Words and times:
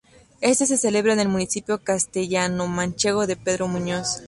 Este 0.41 0.65
se 0.65 0.77
celebra 0.77 1.13
en 1.13 1.19
el 1.19 1.27
municipio 1.29 1.83
castellanomanchego 1.83 3.27
de 3.27 3.35
Pedro 3.35 3.67
Muñoz. 3.67 4.17